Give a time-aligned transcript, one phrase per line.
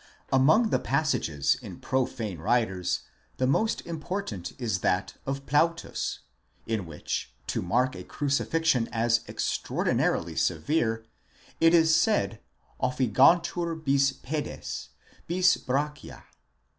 [0.33, 3.01] Among the passages in profane writers,
[3.37, 6.21] the most important is that of Plautus,
[6.65, 11.05] in which, to mark a crucifixion as extra ordinarily severe,
[11.59, 12.39] it is said:
[12.81, 14.87] ofigantur bis pedes,
[15.27, 16.23] bis brachia.